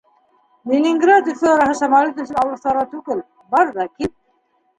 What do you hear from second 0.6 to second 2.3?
Ленинград- Өфө араһы самолет